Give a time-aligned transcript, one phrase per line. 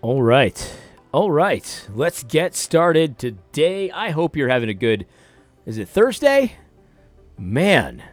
[0.00, 0.76] All right.
[1.10, 1.88] All right.
[1.92, 3.90] Let's get started today.
[3.90, 5.06] I hope you're having a good
[5.66, 6.52] Is it Thursday?
[7.36, 8.04] Man.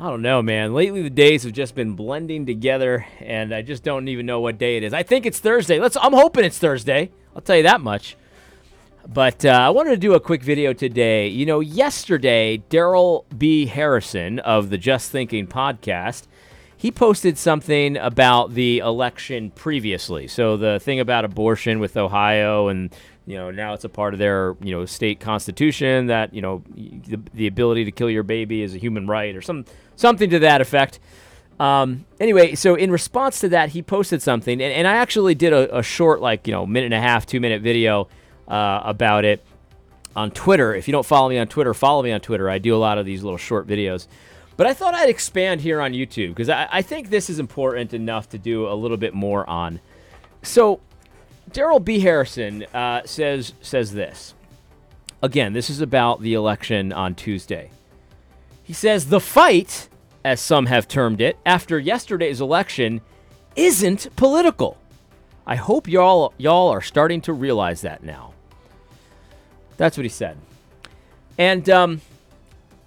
[0.00, 0.72] I don't know, man.
[0.72, 4.56] Lately the days have just been blending together and I just don't even know what
[4.56, 4.94] day it is.
[4.94, 5.78] I think it's Thursday.
[5.78, 7.10] Let's I'm hoping it's Thursday.
[7.36, 8.16] I'll tell you that much.
[9.06, 11.28] But uh, I wanted to do a quick video today.
[11.28, 13.66] You know, yesterday, Darrell B.
[13.66, 16.26] Harrison of the Just Thinking podcast
[16.82, 20.26] he posted something about the election previously.
[20.26, 22.92] So the thing about abortion with Ohio and
[23.24, 26.64] you know now it's a part of their you know state constitution that you know
[26.74, 29.64] the, the ability to kill your baby is a human right or some
[29.94, 30.98] something to that effect.
[31.60, 35.52] Um, anyway, so in response to that, he posted something, and, and I actually did
[35.52, 38.08] a, a, short, like you know, minute and a half, two minute video
[38.48, 39.44] uh, about it
[40.16, 40.74] on Twitter.
[40.74, 42.50] If you don't follow me on Twitter, follow me on Twitter.
[42.50, 44.08] I do a lot of these little short videos.
[44.62, 47.92] But I thought I'd expand here on YouTube because I, I, think this is important
[47.92, 49.80] enough to do a little bit more on.
[50.42, 50.78] So,
[51.50, 51.98] Darrell B.
[51.98, 54.34] Harrison uh, says says this.
[55.20, 57.72] Again, this is about the election on Tuesday.
[58.62, 59.88] He says the fight,
[60.24, 63.00] as some have termed it, after yesterday's election,
[63.56, 64.78] isn't political.
[65.44, 68.32] I hope y'all y'all are starting to realize that now.
[69.76, 70.38] That's what he said.
[71.36, 72.00] And um,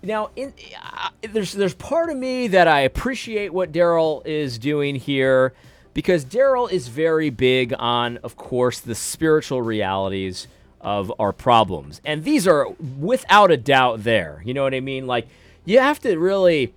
[0.06, 4.96] now, in, uh, there's there's part of me that I appreciate what Darrell is doing
[4.96, 5.54] here
[5.94, 10.48] because Darrell is very big on, of course, the spiritual realities
[10.82, 12.68] of our problems, and these are
[13.00, 14.42] without a doubt there.
[14.46, 15.08] You know what I mean?
[15.08, 15.28] Like
[15.66, 16.74] you have to really,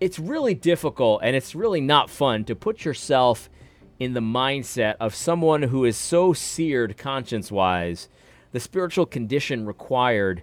[0.00, 3.48] it's really difficult and it's really not fun to put yourself
[4.00, 8.08] in the mindset of someone who is so seared conscience-wise,
[8.50, 10.42] the spiritual condition required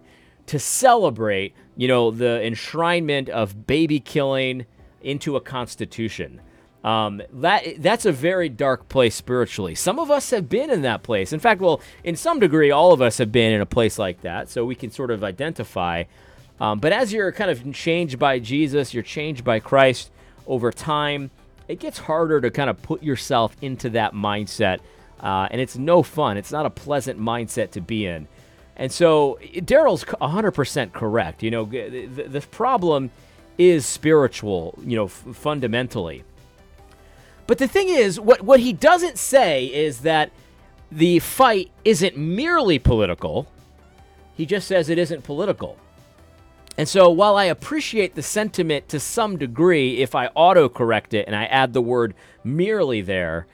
[0.50, 4.66] to celebrate, you know, the enshrinement of baby killing
[5.03, 6.42] into a constitution.
[6.83, 9.75] Um, that that's a very dark place spiritually.
[9.75, 11.33] Some of us have been in that place.
[11.33, 14.22] In fact, well, in some degree, all of us have been in a place like
[14.22, 16.05] that, so we can sort of identify.
[16.59, 20.09] Um, but as you're kind of changed by Jesus, you're changed by Christ
[20.48, 21.30] over time.
[21.67, 24.80] It gets harder to kind of put yourself into that mindset,
[25.20, 26.38] uh, and it's no fun.
[26.38, 28.27] It's not a pleasant mindset to be in.
[28.80, 31.44] And so Darrell's 100% correct.
[31.44, 33.12] You know, the, the problem
[33.58, 36.23] is spiritual, you know, f- fundamentally.
[37.45, 40.32] But the thing is, what, what he doesn't say is that
[40.89, 43.48] the fight isn't merely political.
[44.34, 45.78] He just says it isn't political.
[46.78, 51.36] And so while I appreciate the sentiment to some degree, if I autocorrect it and
[51.36, 52.14] I add the word
[52.45, 53.45] merely there,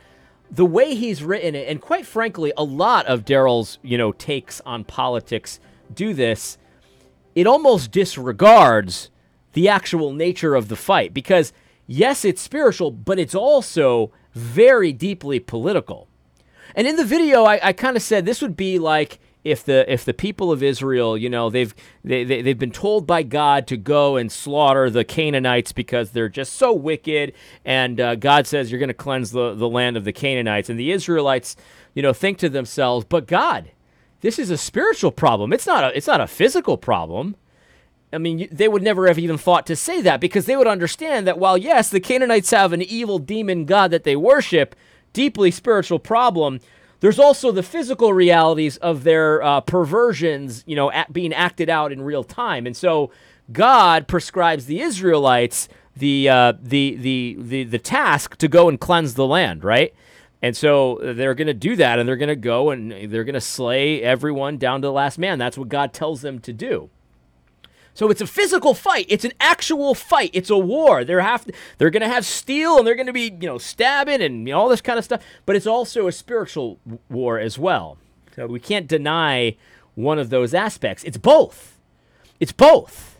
[0.51, 4.61] the way he's written it, and quite frankly, a lot of Darrell's you know takes
[4.61, 5.59] on politics
[5.93, 6.57] do this.
[7.33, 9.09] It almost disregards
[9.53, 11.53] the actual nature of the fight because
[11.87, 16.07] yes, it's spiritual, but it's also very deeply political.
[16.75, 19.89] And in the video, I, I kind of said this would be like if the
[19.91, 21.73] if the people of Israel, you know, they've
[22.03, 26.27] they, they they've been told by God to go and slaughter the Canaanites because they're
[26.27, 27.31] just so wicked,
[27.63, 30.79] and uh, God says you're going to cleanse the the land of the Canaanites, and
[30.79, 31.55] the Israelites,
[31.93, 33.71] you know, think to themselves, but God,
[34.21, 35.53] this is a spiritual problem.
[35.53, 37.35] It's not a it's not a physical problem.
[38.11, 41.27] I mean, they would never have even thought to say that because they would understand
[41.27, 44.75] that while yes, the Canaanites have an evil demon god that they worship,
[45.13, 46.61] deeply spiritual problem
[46.99, 51.91] there's also the physical realities of their uh, perversions, you know, at being acted out
[51.91, 52.65] in real time.
[52.65, 53.11] And so
[53.51, 59.13] God prescribes the Israelites the, uh, the, the, the, the task to go and cleanse
[59.13, 59.93] the land, right?
[60.41, 63.33] And so they're going to do that, and they're going to go and they're going
[63.33, 65.39] to slay everyone down to the last man.
[65.39, 66.89] That's what God tells them to do.
[67.95, 69.05] So it's a physical fight.
[69.07, 70.29] It's an actual fight.
[70.33, 71.05] It's a war.
[71.05, 74.21] They're have they're going to have steel and they're going to be you know stabbing
[74.21, 75.23] and you know, all this kind of stuff.
[75.45, 76.77] But it's also a spiritual
[77.09, 77.97] war as well.
[78.35, 79.55] So we can't deny
[79.95, 81.05] one of those aspects.
[81.05, 81.77] It's both.
[82.37, 83.17] It's both.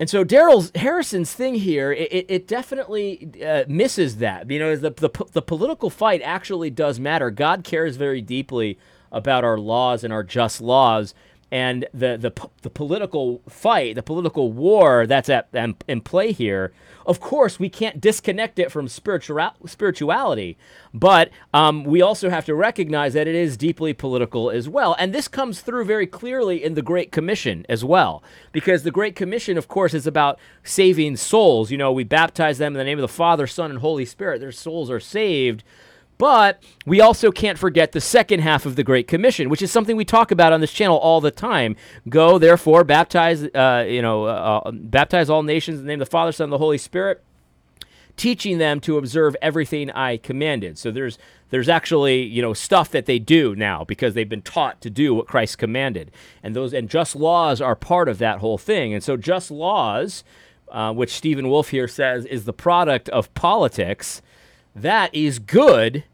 [0.00, 4.50] And so Darrell's Harrison's thing here, it, it definitely uh, misses that.
[4.50, 7.30] You know, the, the the political fight actually does matter.
[7.30, 8.78] God cares very deeply
[9.12, 11.14] about our laws and our just laws
[11.50, 12.32] and the, the
[12.62, 16.72] the political fight, the political war that's at in, play here.
[17.06, 20.58] Of course, we can't disconnect it from spiritual spirituality,
[20.92, 24.96] but um, we also have to recognize that it is deeply political as well.
[24.98, 29.14] And this comes through very clearly in the Great Commission as well, because the Great
[29.14, 31.70] Commission, of course, is about saving souls.
[31.70, 34.40] You know, we baptize them in the name of the Father, Son, and Holy Spirit.
[34.40, 35.62] Their souls are saved
[36.18, 39.96] but we also can't forget the second half of the Great Commission, which is something
[39.96, 41.76] we talk about on this channel all the time.
[42.08, 46.08] Go, therefore, baptize, uh, you know, uh, uh, baptize all nations in the name of
[46.08, 47.22] the Father, Son, and the Holy Spirit
[48.16, 50.78] teaching them to observe everything I commanded.
[50.78, 51.18] So there's
[51.50, 55.14] there's actually you know stuff that they do now because they've been taught to do
[55.14, 56.10] what Christ commanded,
[56.42, 58.94] and those and just laws are part of that whole thing.
[58.94, 60.24] And so just laws,
[60.70, 64.22] uh, which Stephen Wolfe here says is the product of politics,
[64.76, 66.04] that is good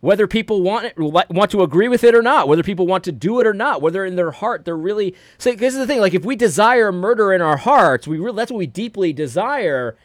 [0.00, 3.12] whether people want it, want to agree with it or not, whether people want to
[3.12, 5.14] do it or not, whether in their heart they're really.
[5.38, 6.00] This is the thing.
[6.00, 9.96] Like if we desire murder in our hearts, we really, that's what we deeply desire.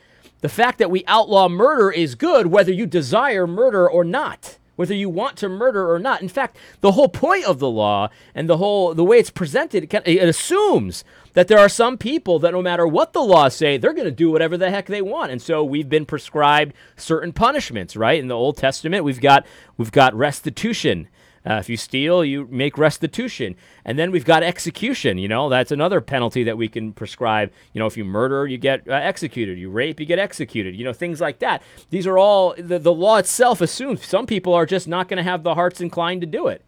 [0.41, 4.93] The fact that we outlaw murder is good, whether you desire murder or not whether
[4.93, 6.21] you want to murder or not.
[6.21, 9.83] In fact, the whole point of the law and the whole the way it's presented,
[9.83, 13.77] it, it assumes that there are some people that no matter what the laws say,
[13.77, 15.31] they're going to do whatever the heck they want.
[15.31, 18.19] And so we've been prescribed certain punishments, right?
[18.19, 19.45] In the Old Testament, we've got
[19.77, 21.07] we've got restitution.
[21.47, 23.55] Uh, if you steal, you make restitution.
[23.83, 25.17] And then we've got execution.
[25.17, 27.51] You know, that's another penalty that we can prescribe.
[27.73, 29.59] You know, if you murder, you get uh, executed.
[29.59, 30.75] You rape, you get executed.
[30.75, 31.61] You know, things like that.
[31.91, 35.23] These are all, the, the law itself assumes some people are just not going to
[35.23, 36.63] have the hearts inclined to do it.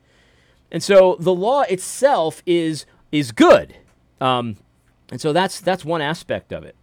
[0.71, 3.75] And so the law itself is is good.
[4.19, 4.57] Um,
[5.09, 6.75] and so that's that's one aspect of it.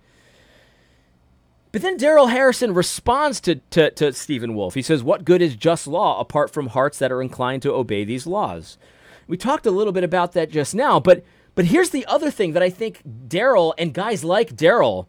[1.75, 4.75] But then Darrell Harrison responds to, to, to Stephen Wolfe.
[4.75, 8.05] He says, What good is just law apart from hearts that are inclined to obey
[8.05, 8.79] these laws?
[9.27, 11.25] We talked a little bit about that just now, but
[11.57, 15.09] but here's the other thing that I think Darrell and guys like Darrell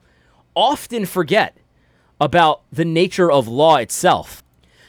[0.56, 1.56] often forget
[2.20, 4.44] about the nature of law itself.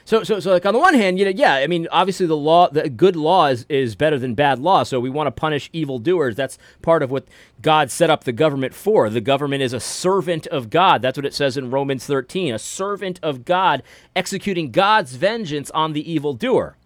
[0.07, 2.37] So, so, so, like on the one hand, you know, yeah, I mean, obviously the
[2.37, 4.85] law, the good law is, is better than bad law.
[4.85, 6.37] So we want to punish evildoers.
[6.37, 7.27] That's part of what
[7.61, 9.11] God set up the government for.
[9.11, 11.03] The government is a servant of God.
[11.03, 13.83] That's what it says in Romans 13, a servant of God
[14.15, 16.77] executing God's vengeance on the evildoer.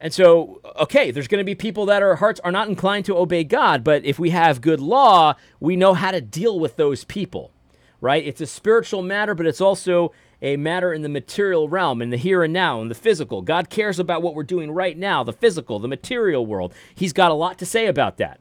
[0.00, 3.18] And so, okay, there's going to be people that our hearts are not inclined to
[3.18, 7.04] obey God, but if we have good law, we know how to deal with those
[7.04, 7.52] people,
[8.00, 8.26] right?
[8.26, 12.16] It's a spiritual matter, but it's also a matter in the material realm, in the
[12.16, 13.42] here and now, in the physical.
[13.42, 16.74] God cares about what we're doing right now, the physical, the material world.
[16.94, 18.40] He's got a lot to say about that.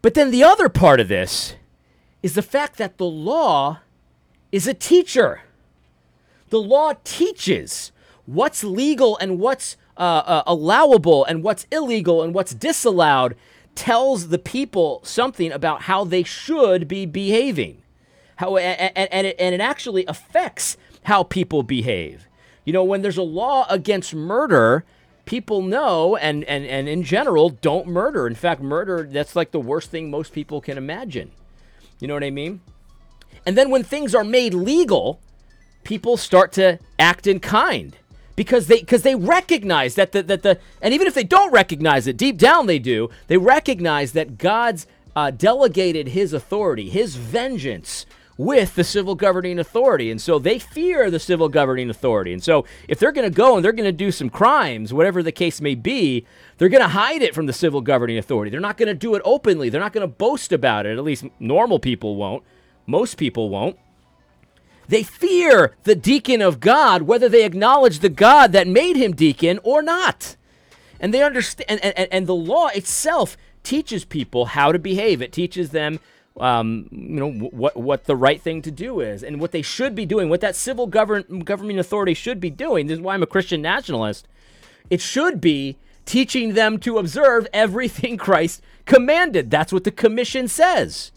[0.00, 1.54] But then the other part of this
[2.22, 3.80] is the fact that the law
[4.50, 5.42] is a teacher.
[6.48, 7.92] The law teaches
[8.24, 13.34] what's legal and what's uh, uh, allowable and what's illegal and what's disallowed,
[13.74, 17.82] tells the people something about how they should be behaving
[18.38, 22.28] how and, and, it, and it actually affects how people behave.
[22.64, 24.84] You know, when there's a law against murder,
[25.24, 28.28] people know and, and, and in general don't murder.
[28.28, 31.32] In fact, murder, that's like the worst thing most people can imagine.
[31.98, 32.60] You know what I mean?
[33.44, 35.20] And then when things are made legal,
[35.82, 37.96] people start to act in kind
[38.36, 42.06] because they because they recognize that the that the and even if they don't recognize
[42.06, 44.86] it deep down they do they recognize that God's
[45.16, 48.06] uh, delegated His authority, His vengeance
[48.38, 50.10] with the civil governing authority.
[50.12, 52.32] And so they fear the civil governing authority.
[52.32, 55.24] And so if they're going to go and they're going to do some crimes, whatever
[55.24, 56.24] the case may be,
[56.56, 58.50] they're going to hide it from the civil governing authority.
[58.50, 59.68] They're not going to do it openly.
[59.68, 60.96] They're not going to boast about it.
[60.96, 62.44] At least normal people won't.
[62.86, 63.76] Most people won't.
[64.86, 69.58] They fear the deacon of God, whether they acknowledge the God that made him deacon
[69.62, 70.36] or not.
[71.00, 75.20] And they understand, and, and, and the law itself teaches people how to behave.
[75.20, 76.00] It teaches them
[76.40, 79.94] um, you know what what the right thing to do is and what they should
[79.94, 82.86] be doing, what that civil govern governing authority should be doing.
[82.86, 84.26] This is why I'm a Christian nationalist.
[84.90, 89.50] It should be teaching them to observe everything Christ commanded.
[89.50, 91.12] That's what the commission says.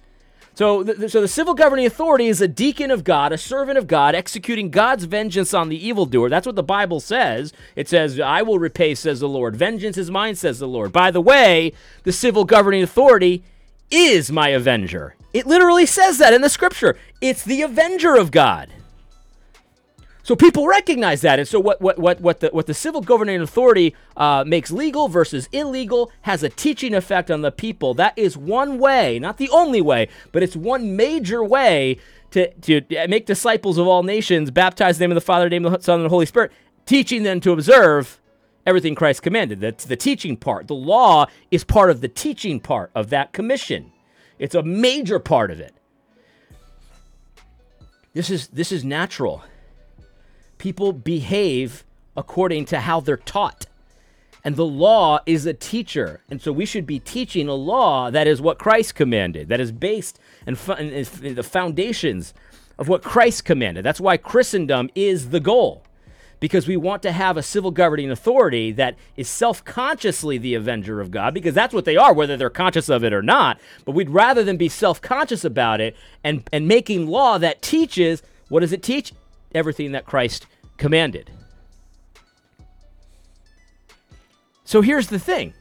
[0.53, 3.88] So, the, so the civil governing authority is a deacon of God, a servant of
[3.88, 6.29] God, executing God's vengeance on the evildoer.
[6.29, 7.53] That's what the Bible says.
[7.75, 9.55] It says, "I will repay," says the Lord.
[9.55, 10.91] "Vengeance is mine," says the Lord.
[10.91, 11.72] By the way,
[12.03, 13.43] the civil governing authority
[13.91, 15.15] is my avenger.
[15.33, 16.98] It literally says that in the scripture.
[17.21, 18.69] It's the avenger of God.
[20.24, 23.41] So people recognize that, and so what what what what the what the civil governing
[23.41, 27.95] authority uh, makes legal versus illegal has a teaching effect on the people.
[27.95, 31.98] That is one way, not the only way, but it's one major way
[32.31, 35.65] to to make disciples of all nations, baptize in the name of the Father, name
[35.65, 36.51] of the Son, and the Holy Spirit,
[36.86, 38.21] teaching them to observe
[38.65, 39.60] everything Christ commanded.
[39.60, 40.68] That's the teaching part.
[40.68, 43.91] The law is part of the teaching part of that commission.
[44.39, 45.74] It's a major part of it.
[48.13, 49.44] This is this is natural.
[50.58, 53.68] People behave according to how they're taught.
[54.44, 56.22] And the law is a teacher.
[56.30, 59.72] And so we should be teaching a law that is what Christ commanded, that is
[59.72, 62.34] based and, the foundations
[62.80, 63.86] of what Christ commanded.
[63.86, 65.84] That's why Christendom is the goal
[66.41, 71.00] because we want to have a civil governing authority that is self consciously the avenger
[71.00, 73.62] of God, because that's what they are, whether they're conscious of it or not.
[73.86, 78.21] But we'd rather than be self conscious about it and, and making law that teaches
[78.50, 79.13] What does it teach?
[79.53, 81.31] Everything that Christ commanded.
[84.65, 85.53] So here's the thing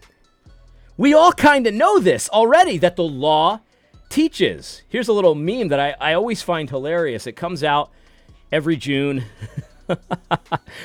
[0.96, 3.60] we all kind of know this already that the law
[4.08, 4.80] teaches.
[4.88, 7.26] Here's a little meme that I, I always find hilarious.
[7.26, 7.90] It comes out
[8.50, 9.25] every June.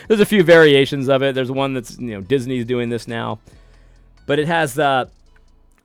[0.07, 1.35] There's a few variations of it.
[1.35, 3.39] There's one that's, you know, Disney's doing this now.
[4.25, 5.05] But it has uh,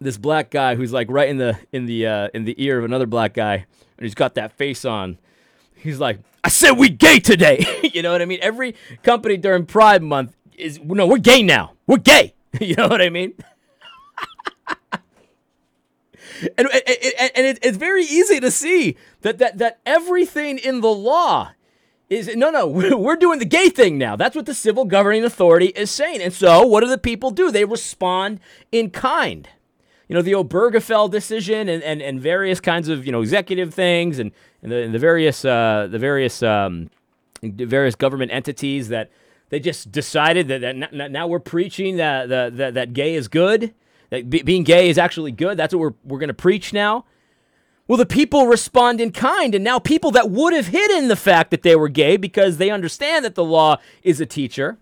[0.00, 2.84] this black guy who's like right in the in the uh, in the ear of
[2.84, 3.64] another black guy, and
[4.04, 5.18] he's got that face on.
[5.74, 8.38] He's like, "I said we gay today." you know what I mean?
[8.40, 11.72] Every company during Pride Month is no, we're gay now.
[11.86, 12.34] We're gay.
[12.60, 13.34] you know what I mean?
[16.58, 21.52] and, and, and it's very easy to see that, that, that everything in the law
[22.10, 24.16] is no, no, we're doing the gay thing now.
[24.16, 26.20] That's what the civil governing authority is saying.
[26.20, 27.50] And so, what do the people do?
[27.50, 28.40] They respond
[28.70, 29.48] in kind.
[30.08, 34.18] You know, the Obergefell decision and, and, and various kinds of, you know, executive things
[34.18, 36.90] and, and, the, and the various, uh, the various, um,
[37.42, 39.10] various government entities that
[39.50, 43.72] they just decided that, that now we're preaching that, that, that, that gay is good
[44.10, 45.56] that being gay is actually good.
[45.56, 47.06] That's what we're, we're going to preach now.
[47.90, 51.50] Well, the people respond in kind, and now people that would have hidden the fact
[51.50, 54.78] that they were gay because they understand that the law is a teacher,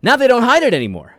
[0.00, 1.16] now they don't hide it anymore.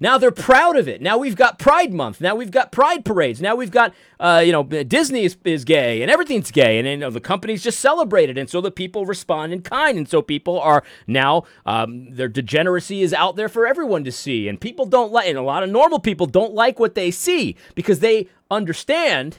[0.00, 1.02] Now they're proud of it.
[1.02, 2.22] Now we've got Pride Month.
[2.22, 3.42] Now we've got Pride parades.
[3.42, 6.96] Now we've got, uh, you know, Disney is, is gay and everything's gay, and you
[6.96, 10.22] know, the companies just celebrate it, and so the people respond in kind, and so
[10.22, 14.86] people are now um, their degeneracy is out there for everyone to see, and people
[14.86, 18.26] don't like, and a lot of normal people don't like what they see because they
[18.50, 19.36] understand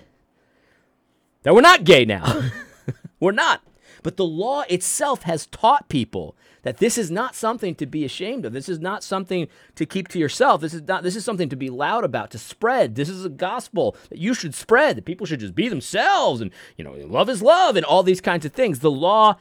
[1.43, 2.49] that we're not gay now.
[3.19, 3.61] we're not.
[4.03, 8.45] But the law itself has taught people that this is not something to be ashamed
[8.45, 8.53] of.
[8.53, 10.61] This is not something to keep to yourself.
[10.61, 12.95] This is not this is something to be loud about, to spread.
[12.95, 14.97] This is a gospel that you should spread.
[14.97, 18.21] That people should just be themselves and, you know, love is love and all these
[18.21, 18.79] kinds of things.
[18.79, 19.37] The law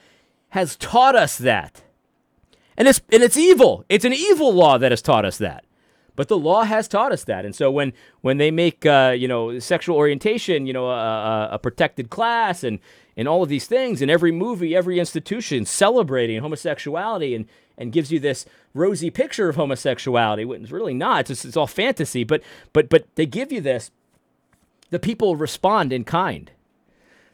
[0.51, 1.83] has taught us that.
[2.77, 3.85] And it's and it's evil.
[3.89, 5.65] It's an evil law that has taught us that.
[6.21, 9.27] But the law has taught us that, and so when when they make uh, you
[9.27, 12.79] know sexual orientation you know a, a, protected class and
[13.17, 17.47] and all of these things in every movie, every institution celebrating homosexuality and
[17.79, 20.45] and gives you this rosy picture of homosexuality.
[20.45, 21.21] When it's really not.
[21.21, 22.23] It's, just, it's all fantasy.
[22.23, 22.43] But
[22.75, 23.91] but but they give you this.
[24.91, 26.51] The people respond in kind.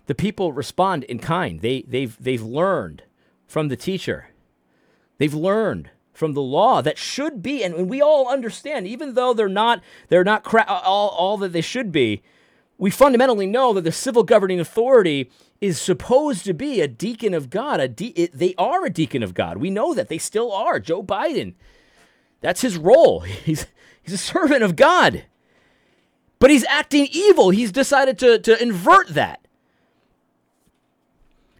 [0.06, 1.60] The people respond in kind.
[1.60, 3.02] They they've they've learned
[3.48, 4.28] from the teacher.
[5.18, 9.48] They've learned from the law that should be, and we all understand, even though they're
[9.48, 12.22] not they're not cra- all, all that they should be,
[12.78, 15.30] we fundamentally know that the civil governing authority
[15.60, 17.80] is supposed to be a deacon of God.
[17.80, 19.58] A de- it, they are a deacon of God.
[19.58, 20.80] We know that they still are.
[20.80, 21.54] Joe Biden,
[22.40, 23.20] that's his role.
[23.44, 23.66] He's
[24.02, 25.24] he's a servant of God,
[26.38, 27.50] but he's acting evil.
[27.50, 29.45] He's decided to to invert that.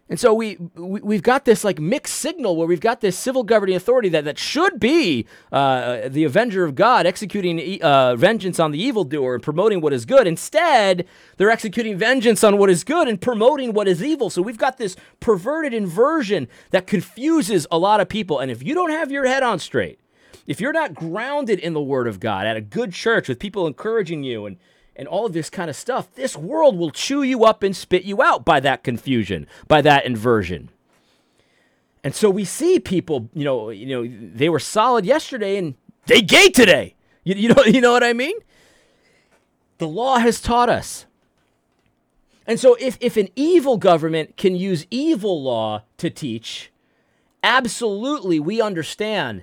[0.09, 3.43] And so we, we have got this like mixed signal where we've got this civil
[3.43, 8.71] governing authority that, that should be uh, the avenger of God, executing uh, vengeance on
[8.71, 10.29] the evildoer and promoting what is good.
[10.29, 11.07] Instead,
[11.39, 14.31] they're executing vengeance on what is good and promoting what is evil.
[14.31, 18.39] So we've got this perverted inversion that confuses a lot of people.
[18.39, 19.99] And if you don't have your head on straight,
[20.47, 23.67] if you're not grounded in the Word of God at a good church with people
[23.67, 24.57] encouraging you and
[24.97, 28.05] and all of this kind of stuff, this world will chew you up and spit
[28.05, 30.71] you out by that confusion, by that inversion.
[32.03, 35.75] And so we see people, you know, you know, they were solid yesterday and
[36.07, 36.95] they gay today.
[37.25, 38.37] You, you know, you know what I mean?
[39.79, 41.07] The law has taught us.
[42.47, 46.71] And so if, if an evil government can use evil law to teach,
[47.43, 49.43] absolutely we understand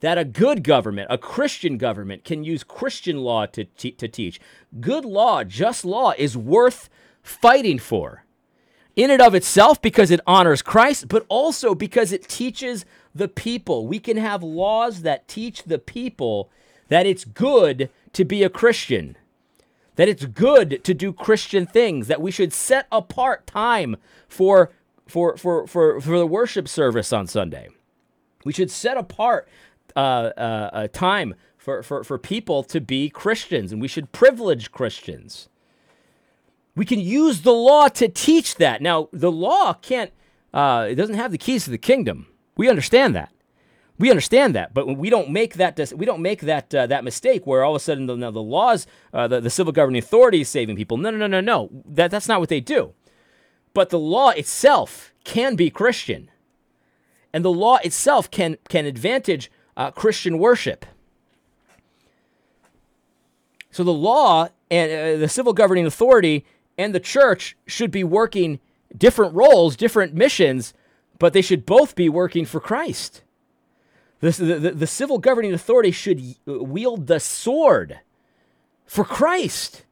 [0.00, 4.40] that a good government, a Christian government, can use Christian law to, to teach.
[4.80, 6.88] Good law, just law, is worth
[7.22, 8.24] fighting for.
[8.96, 13.86] In and of itself, because it honors Christ, but also because it teaches the people.
[13.86, 16.50] We can have laws that teach the people
[16.88, 19.16] that it's good to be a Christian,
[19.96, 23.96] that it's good to do Christian things, that we should set apart time
[24.28, 24.72] for,
[25.06, 27.68] for, for, for, for the worship service on Sunday.
[28.44, 29.48] We should set apart
[29.96, 35.48] uh, uh, time for, for, for people to be Christians, and we should privilege Christians.
[36.74, 38.80] We can use the law to teach that.
[38.80, 40.12] Now, the law can't,
[40.54, 42.26] uh, it doesn't have the keys to the kingdom.
[42.56, 43.32] We understand that.
[43.98, 47.46] We understand that, but we don't make that we don't make that uh, that mistake
[47.46, 50.48] where all of a sudden the, the laws, uh, the, the civil governing authority is
[50.48, 50.96] saving people.
[50.96, 51.68] No, no, no, no, no.
[51.84, 52.94] That that's not what they do.
[53.74, 56.30] But the law itself can be Christian,
[57.34, 60.86] and the law itself can can advantage uh, Christian worship.
[63.70, 66.44] So the law and uh, the civil governing authority
[66.76, 68.60] and the church should be working
[68.96, 70.74] different roles, different missions,
[71.18, 73.22] but they should both be working for Christ.
[74.20, 78.00] The, the, the civil governing authority should wield the sword
[78.86, 79.84] for Christ.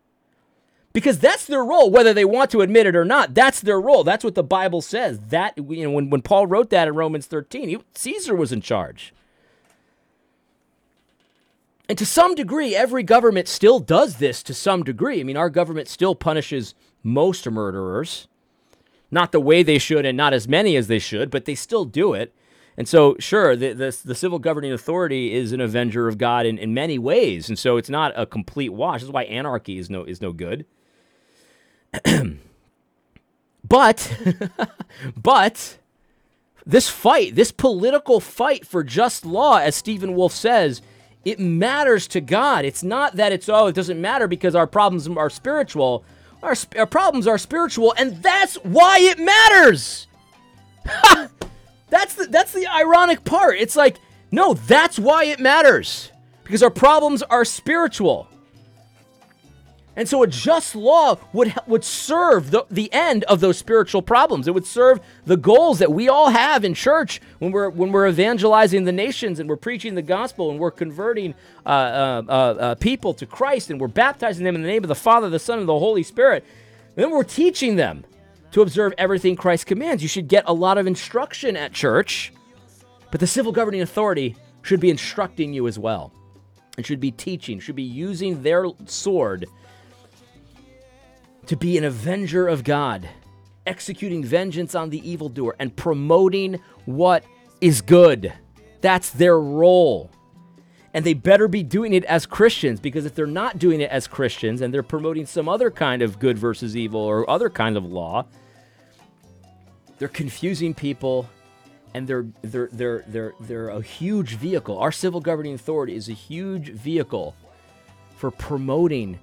[0.93, 3.35] Because that's their role, whether they want to admit it or not.
[3.35, 4.05] That's their role.
[4.05, 5.21] That's what the Bible says.
[5.29, 8.61] That you know, when, when Paul wrote that in Romans 13, he, Caesar was in
[8.61, 9.15] charge.
[11.89, 15.21] And to some degree, every government still does this to some degree.
[15.21, 18.29] I mean, our government still punishes most murderers.
[19.11, 21.87] Not the way they should and not as many as they should, but they still
[21.87, 22.35] do it.
[22.77, 26.59] And so, sure, the, the, the, civil governing authority is an avenger of God in,
[26.59, 27.49] in many ways.
[27.49, 29.01] And so it's not a complete wash.
[29.01, 30.65] This is why anarchy is no, is no good.
[33.67, 34.17] but,
[35.17, 35.79] but,
[36.65, 40.83] this fight, this political fight for just law, as Stephen Wolfe says,
[41.29, 42.65] it matters to God.
[42.65, 46.05] It's not that it's, oh, it doesn't matter because our problems are spiritual.
[46.43, 50.07] Our, our problems are spiritual, and that's why it matters.
[51.91, 53.59] that's the that's the ironic part.
[53.59, 53.99] It's like,
[54.31, 56.13] no, that's why it matters.
[56.45, 58.28] Because our problems are spiritual.
[59.99, 64.47] And so a just law would would serve the, the end of those spiritual problems.
[64.47, 68.07] It would serve the goals that we all have in church when we're when we're
[68.07, 71.35] evangelizing the nations and we're preaching the gospel and we're converting
[71.67, 74.89] uh, uh, uh, uh, people to Christ and we're baptizing them in the name of
[74.89, 76.45] the Father, the Son, and the Holy Spirit.
[76.95, 78.05] And then we're teaching them
[78.53, 80.01] to observe everything Christ commands.
[80.01, 82.33] You should get a lot of instruction at church,
[83.11, 86.13] but the civil governing authority should be instructing you as well
[86.77, 89.49] and should be teaching, should be using their sword
[91.49, 93.09] to be an avenger of God,
[93.67, 97.25] executing vengeance on the evildoer, and promoting what
[97.61, 98.33] is good.
[98.81, 100.11] That's their role.
[100.95, 104.07] And they better be doing it as Christians because if they're not doing it as
[104.07, 107.85] Christians and they're promoting some other kind of good versus evil or other kind of
[107.85, 108.27] law,
[109.99, 111.29] they're confusing people
[111.95, 114.79] and they're they're they're they're they're a huge vehicle.
[114.79, 117.35] Our civil governing authority is a huge vehicle
[118.17, 119.19] for promoting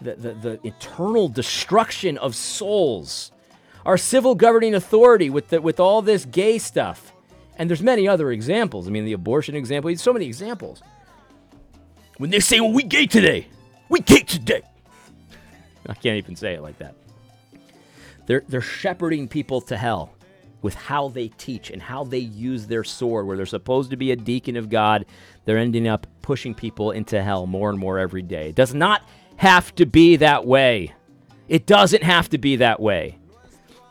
[0.00, 3.32] the, the, the eternal destruction of souls.
[3.84, 7.12] Our civil governing authority with, the, with all this gay stuff.
[7.56, 8.86] And there's many other examples.
[8.86, 10.82] I mean, the abortion example, so many examples.
[12.18, 13.48] When they say, well, we gay today,
[13.88, 14.62] we gay today.
[15.88, 16.94] I can't even say it like that.
[18.26, 20.12] They're, they're shepherding people to hell
[20.60, 24.10] with how they teach and how they use their sword, where they're supposed to be
[24.10, 25.06] a deacon of God.
[25.44, 28.50] They're ending up pushing people into hell more and more every day.
[28.50, 29.02] It does not
[29.38, 30.92] have to be that way.
[31.48, 33.18] It doesn't have to be that way.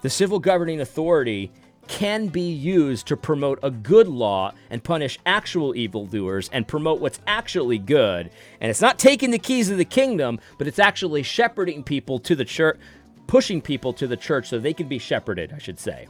[0.01, 1.51] The civil governing authority
[1.88, 7.21] can be used to promote a good law and punish actual evildoers and promote what's
[7.25, 8.29] actually good.
[8.60, 12.36] And it's not taking the keys of the kingdom, but it's actually shepherding people to
[12.36, 12.77] the church,
[13.25, 16.07] pushing people to the church so they can be shepherded, I should say,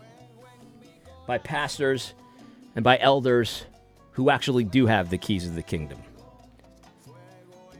[1.28, 2.16] by pastors
[2.76, 3.66] and by elders
[4.14, 6.00] who actually do have the keys of the kingdom.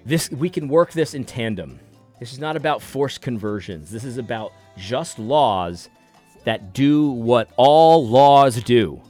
[0.08, 1.82] This we can work this in tandem.
[2.18, 3.92] This is not about forced conversions.
[3.92, 5.90] This is about just laws
[6.46, 9.02] that do what all laws do.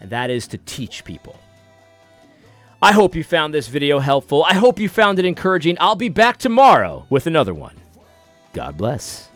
[0.00, 1.38] And that is to teach people.
[2.80, 4.42] I hope you found this video helpful.
[4.44, 5.76] I hope you found it encouraging.
[5.78, 7.76] I'll be back tomorrow with another one.
[8.54, 9.28] God bless.